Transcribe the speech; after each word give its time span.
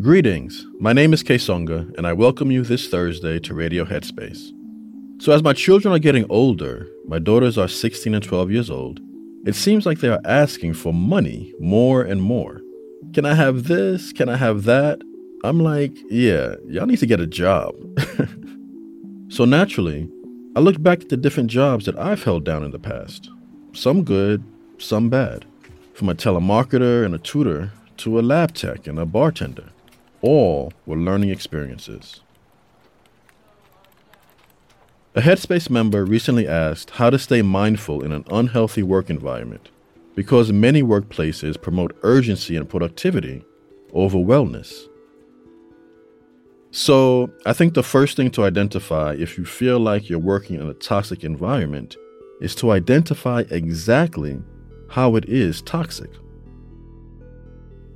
Greetings. 0.00 0.66
My 0.78 0.92
name 0.92 1.12
is 1.12 1.24
Songa, 1.42 1.88
and 1.98 2.06
I 2.06 2.14
welcome 2.14 2.50
you 2.50 2.62
this 2.62 2.88
Thursday 2.88 3.38
to 3.40 3.52
Radio 3.52 3.84
Headspace. 3.84 4.52
So, 5.20 5.32
as 5.32 5.42
my 5.42 5.52
children 5.52 5.92
are 5.92 5.98
getting 5.98 6.24
older, 6.30 6.86
my 7.06 7.18
daughters 7.18 7.58
are 7.58 7.68
16 7.68 8.14
and 8.14 8.24
12 8.24 8.50
years 8.50 8.70
old, 8.70 9.00
it 9.44 9.54
seems 9.54 9.84
like 9.84 9.98
they 9.98 10.08
are 10.08 10.20
asking 10.24 10.74
for 10.74 10.94
money 10.94 11.52
more 11.60 12.02
and 12.02 12.22
more. 12.22 12.62
Can 13.12 13.26
I 13.26 13.34
have 13.34 13.64
this? 13.64 14.12
Can 14.12 14.28
I 14.28 14.36
have 14.36 14.64
that? 14.64 15.02
I'm 15.44 15.60
like, 15.60 15.96
yeah, 16.08 16.54
y'all 16.66 16.86
need 16.86 17.00
to 17.00 17.06
get 17.06 17.20
a 17.20 17.26
job. 17.26 17.74
so 19.36 19.44
naturally, 19.44 20.08
I 20.56 20.60
looked 20.60 20.82
back 20.82 21.02
at 21.02 21.08
the 21.10 21.16
different 21.18 21.50
jobs 21.50 21.84
that 21.84 21.98
I've 21.98 22.24
held 22.24 22.42
down 22.42 22.64
in 22.64 22.70
the 22.70 22.78
past. 22.78 23.28
Some 23.74 24.02
good, 24.02 24.42
some 24.78 25.10
bad. 25.10 25.44
From 25.92 26.08
a 26.08 26.14
telemarketer 26.14 27.04
and 27.04 27.14
a 27.14 27.18
tutor 27.18 27.70
to 27.98 28.18
a 28.18 28.22
lab 28.22 28.54
tech 28.54 28.86
and 28.86 28.98
a 28.98 29.04
bartender. 29.04 29.68
All 30.22 30.72
were 30.86 30.96
learning 30.96 31.28
experiences. 31.28 32.22
A 35.14 35.20
Headspace 35.20 35.68
member 35.68 36.06
recently 36.06 36.48
asked 36.48 36.92
how 36.92 37.10
to 37.10 37.18
stay 37.18 37.42
mindful 37.42 38.02
in 38.02 38.12
an 38.12 38.24
unhealthy 38.30 38.82
work 38.82 39.10
environment 39.10 39.68
because 40.14 40.50
many 40.50 40.82
workplaces 40.82 41.60
promote 41.60 41.94
urgency 42.02 42.56
and 42.56 42.66
productivity 42.66 43.44
over 43.92 44.16
wellness. 44.16 44.88
So, 46.78 47.30
I 47.46 47.54
think 47.54 47.72
the 47.72 47.82
first 47.82 48.18
thing 48.18 48.30
to 48.32 48.44
identify 48.44 49.14
if 49.14 49.38
you 49.38 49.46
feel 49.46 49.80
like 49.80 50.10
you're 50.10 50.18
working 50.18 50.60
in 50.60 50.68
a 50.68 50.74
toxic 50.74 51.24
environment 51.24 51.96
is 52.42 52.54
to 52.56 52.70
identify 52.70 53.44
exactly 53.48 54.38
how 54.90 55.16
it 55.16 55.24
is 55.26 55.62
toxic. 55.62 56.10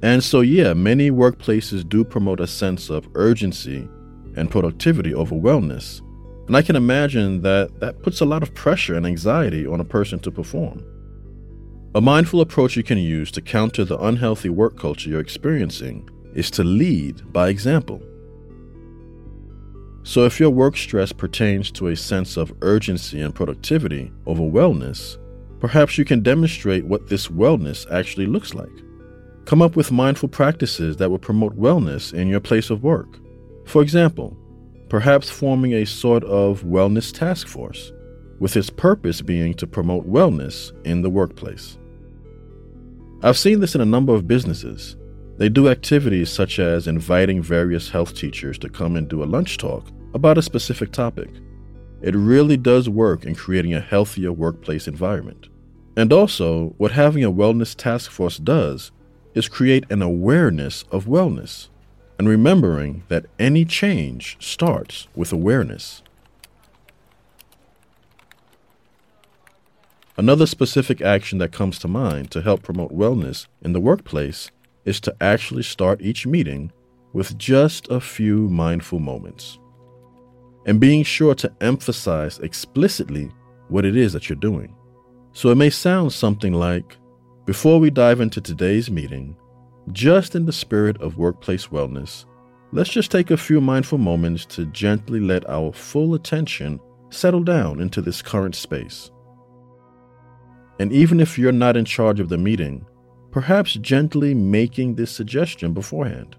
And 0.00 0.24
so, 0.24 0.40
yeah, 0.40 0.72
many 0.72 1.10
workplaces 1.10 1.86
do 1.86 2.04
promote 2.04 2.40
a 2.40 2.46
sense 2.46 2.88
of 2.88 3.06
urgency 3.16 3.86
and 4.34 4.50
productivity 4.50 5.12
over 5.12 5.34
wellness. 5.34 6.00
And 6.46 6.56
I 6.56 6.62
can 6.62 6.74
imagine 6.74 7.42
that 7.42 7.80
that 7.80 8.02
puts 8.02 8.22
a 8.22 8.24
lot 8.24 8.42
of 8.42 8.54
pressure 8.54 8.94
and 8.94 9.04
anxiety 9.04 9.66
on 9.66 9.80
a 9.80 9.84
person 9.84 10.18
to 10.20 10.30
perform. 10.30 10.82
A 11.94 12.00
mindful 12.00 12.40
approach 12.40 12.78
you 12.78 12.82
can 12.82 12.96
use 12.96 13.30
to 13.32 13.42
counter 13.42 13.84
the 13.84 13.98
unhealthy 13.98 14.48
work 14.48 14.78
culture 14.78 15.10
you're 15.10 15.20
experiencing 15.20 16.08
is 16.34 16.50
to 16.52 16.64
lead 16.64 17.30
by 17.30 17.50
example. 17.50 18.00
So, 20.02 20.24
if 20.24 20.40
your 20.40 20.50
work 20.50 20.76
stress 20.76 21.12
pertains 21.12 21.70
to 21.72 21.88
a 21.88 21.96
sense 21.96 22.36
of 22.36 22.52
urgency 22.62 23.20
and 23.20 23.34
productivity 23.34 24.10
over 24.26 24.42
wellness, 24.42 25.18
perhaps 25.60 25.98
you 25.98 26.04
can 26.04 26.22
demonstrate 26.22 26.86
what 26.86 27.08
this 27.08 27.28
wellness 27.28 27.90
actually 27.92 28.26
looks 28.26 28.54
like. 28.54 28.70
Come 29.44 29.60
up 29.60 29.76
with 29.76 29.92
mindful 29.92 30.28
practices 30.28 30.96
that 30.96 31.10
will 31.10 31.18
promote 31.18 31.58
wellness 31.58 32.14
in 32.14 32.28
your 32.28 32.40
place 32.40 32.70
of 32.70 32.82
work. 32.82 33.18
For 33.66 33.82
example, 33.82 34.36
perhaps 34.88 35.28
forming 35.28 35.74
a 35.74 35.84
sort 35.84 36.24
of 36.24 36.62
wellness 36.62 37.12
task 37.12 37.46
force, 37.46 37.92
with 38.38 38.56
its 38.56 38.70
purpose 38.70 39.20
being 39.20 39.54
to 39.54 39.66
promote 39.66 40.10
wellness 40.10 40.72
in 40.84 41.02
the 41.02 41.10
workplace. 41.10 41.78
I've 43.22 43.38
seen 43.38 43.60
this 43.60 43.74
in 43.74 43.82
a 43.82 43.86
number 43.86 44.14
of 44.14 44.26
businesses 44.26 44.96
they 45.40 45.48
do 45.48 45.70
activities 45.70 46.28
such 46.28 46.58
as 46.58 46.86
inviting 46.86 47.42
various 47.42 47.88
health 47.88 48.14
teachers 48.14 48.58
to 48.58 48.68
come 48.68 48.94
and 48.94 49.08
do 49.08 49.22
a 49.22 49.24
lunch 49.24 49.56
talk 49.56 49.86
about 50.12 50.36
a 50.36 50.42
specific 50.42 50.92
topic. 50.92 51.30
It 52.02 52.14
really 52.14 52.58
does 52.58 52.90
work 52.90 53.24
in 53.24 53.34
creating 53.34 53.72
a 53.72 53.80
healthier 53.80 54.32
workplace 54.32 54.86
environment. 54.86 55.48
And 55.96 56.12
also, 56.12 56.74
what 56.76 56.92
having 56.92 57.24
a 57.24 57.32
wellness 57.32 57.74
task 57.74 58.10
force 58.10 58.36
does 58.36 58.92
is 59.34 59.48
create 59.48 59.90
an 59.90 60.02
awareness 60.02 60.84
of 60.90 61.06
wellness 61.06 61.68
and 62.18 62.28
remembering 62.28 63.04
that 63.08 63.24
any 63.38 63.64
change 63.64 64.36
starts 64.40 65.08
with 65.16 65.32
awareness. 65.32 66.02
Another 70.18 70.44
specific 70.44 71.00
action 71.00 71.38
that 71.38 71.50
comes 71.50 71.78
to 71.78 71.88
mind 71.88 72.30
to 72.32 72.42
help 72.42 72.62
promote 72.62 72.92
wellness 72.92 73.46
in 73.62 73.72
the 73.72 73.80
workplace 73.80 74.50
is 74.84 75.00
to 75.00 75.14
actually 75.20 75.62
start 75.62 76.00
each 76.02 76.26
meeting 76.26 76.72
with 77.12 77.36
just 77.38 77.88
a 77.90 78.00
few 78.00 78.48
mindful 78.48 78.98
moments. 78.98 79.58
And 80.66 80.80
being 80.80 81.02
sure 81.04 81.34
to 81.36 81.52
emphasize 81.60 82.38
explicitly 82.38 83.30
what 83.68 83.84
it 83.84 83.96
is 83.96 84.12
that 84.12 84.28
you're 84.28 84.36
doing. 84.36 84.74
So 85.32 85.50
it 85.50 85.56
may 85.56 85.70
sound 85.70 86.12
something 86.12 86.52
like 86.52 86.96
Before 87.46 87.80
we 87.80 87.90
dive 87.90 88.20
into 88.20 88.40
today's 88.40 88.90
meeting, 88.90 89.34
just 89.90 90.36
in 90.36 90.46
the 90.46 90.52
spirit 90.52 91.00
of 91.00 91.16
workplace 91.16 91.66
wellness, 91.68 92.24
let's 92.70 92.90
just 92.90 93.10
take 93.10 93.32
a 93.32 93.36
few 93.36 93.60
mindful 93.60 93.98
moments 93.98 94.44
to 94.54 94.66
gently 94.66 95.18
let 95.18 95.48
our 95.48 95.72
full 95.72 96.14
attention 96.14 96.78
settle 97.08 97.42
down 97.42 97.80
into 97.80 98.02
this 98.02 98.22
current 98.22 98.54
space. 98.54 99.10
And 100.78 100.92
even 100.92 101.18
if 101.18 101.38
you're 101.38 101.50
not 101.50 101.76
in 101.76 101.84
charge 101.84 102.20
of 102.20 102.28
the 102.28 102.38
meeting, 102.38 102.86
perhaps 103.30 103.74
gently 103.74 104.34
making 104.34 104.94
this 104.94 105.10
suggestion 105.10 105.72
beforehand. 105.72 106.36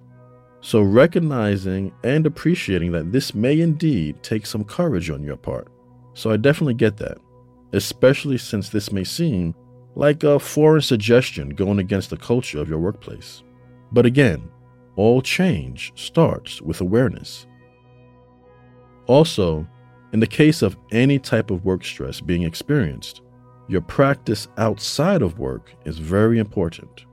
So, 0.62 0.82
recognizing 0.82 1.92
and 2.04 2.26
appreciating 2.26 2.92
that 2.92 3.12
this 3.12 3.34
may 3.34 3.60
indeed 3.60 4.22
take 4.22 4.46
some 4.46 4.64
courage 4.64 5.10
on 5.10 5.24
your 5.24 5.38
part. 5.38 5.70
So, 6.14 6.30
I 6.30 6.38
definitely 6.38 6.76
get 6.76 6.98
that, 6.98 7.18
especially 7.74 8.38
since 8.38 8.70
this 8.70 8.92
may 8.92 9.04
seem 9.04 9.56
like 9.96 10.24
a 10.24 10.40
foreign 10.40 10.82
suggestion 10.82 11.50
going 11.50 11.80
against 11.80 12.12
the 12.12 12.18
culture 12.18 12.60
of 12.60 12.70
your 12.70 12.80
workplace. 12.80 13.44
But 13.92 14.06
again, 14.06 14.50
all 14.96 15.22
change 15.22 15.92
starts 15.96 16.62
with 16.62 16.82
awareness. 16.82 17.48
Also, 19.08 19.68
in 20.14 20.20
the 20.20 20.28
case 20.28 20.62
of 20.62 20.78
any 20.92 21.18
type 21.18 21.52
of 21.52 21.66
work 21.66 21.84
stress 21.84 22.22
being 22.22 22.44
experienced, 22.44 23.22
your 23.72 23.82
practice 23.82 24.50
outside 24.58 25.22
of 25.22 25.40
work 25.40 25.74
is 25.86 25.98
very 25.98 26.40
important. 26.40 27.06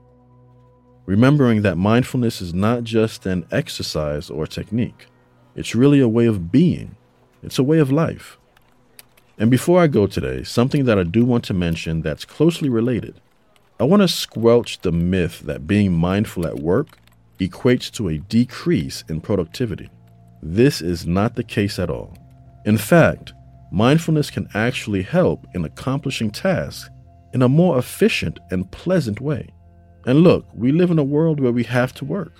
Remembering 1.05 1.61
that 1.61 1.77
mindfulness 1.77 2.41
is 2.41 2.53
not 2.53 2.83
just 2.83 3.25
an 3.25 3.45
exercise 3.49 4.29
or 4.29 4.45
technique, 4.45 5.07
it's 5.55 5.73
really 5.73 6.01
a 6.01 6.07
way 6.09 6.25
of 6.25 6.51
being, 6.51 6.97
it's 7.41 7.59
a 7.59 7.63
way 7.63 7.79
of 7.79 7.93
life. 7.93 8.37
And 9.37 9.49
before 9.49 9.81
I 9.81 9.87
go 9.87 10.05
today, 10.05 10.43
something 10.43 10.83
that 10.83 10.99
I 10.99 11.03
do 11.03 11.23
want 11.23 11.45
to 11.45 11.53
mention 11.53 12.01
that's 12.01 12.25
closely 12.25 12.67
related. 12.67 13.21
I 13.79 13.85
want 13.85 14.01
to 14.01 14.09
squelch 14.09 14.81
the 14.81 14.91
myth 14.91 15.39
that 15.45 15.65
being 15.65 15.93
mindful 15.93 16.45
at 16.45 16.59
work 16.59 16.97
equates 17.39 17.89
to 17.93 18.09
a 18.09 18.17
decrease 18.17 19.05
in 19.07 19.21
productivity. 19.21 19.89
This 20.43 20.81
is 20.81 21.07
not 21.07 21.35
the 21.35 21.43
case 21.45 21.79
at 21.79 21.89
all. 21.89 22.17
In 22.65 22.77
fact, 22.77 23.31
mindfulness 23.71 24.29
can 24.29 24.49
actually 24.53 25.01
help 25.01 25.47
in 25.53 25.65
accomplishing 25.65 26.31
tasks 26.31 26.89
in 27.33 27.41
a 27.41 27.49
more 27.49 27.77
efficient 27.77 28.39
and 28.51 28.69
pleasant 28.71 29.21
way. 29.21 29.47
And 30.05 30.21
look, 30.21 30.45
we 30.53 30.71
live 30.71 30.91
in 30.91 30.99
a 30.99 31.03
world 31.03 31.39
where 31.39 31.51
we 31.51 31.63
have 31.65 31.93
to 31.95 32.05
work. 32.05 32.33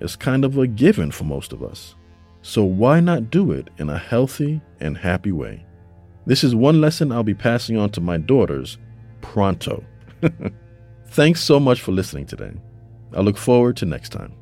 It's 0.00 0.16
kind 0.16 0.44
of 0.44 0.56
a 0.58 0.66
given 0.66 1.10
for 1.10 1.24
most 1.24 1.52
of 1.52 1.62
us. 1.62 1.94
So 2.42 2.62
why 2.62 3.00
not 3.00 3.30
do 3.30 3.50
it 3.50 3.68
in 3.78 3.90
a 3.90 3.98
healthy 3.98 4.60
and 4.80 4.96
happy 4.96 5.32
way? 5.32 5.64
This 6.26 6.44
is 6.44 6.54
one 6.54 6.80
lesson 6.80 7.10
I'll 7.10 7.22
be 7.22 7.34
passing 7.34 7.76
on 7.76 7.90
to 7.90 8.00
my 8.00 8.18
daughters 8.18 8.78
pronto. 9.20 9.82
Thanks 11.08 11.42
so 11.42 11.58
much 11.58 11.80
for 11.80 11.92
listening 11.92 12.26
today. 12.26 12.52
I 13.14 13.20
look 13.20 13.38
forward 13.38 13.76
to 13.78 13.86
next 13.86 14.10
time. 14.10 14.34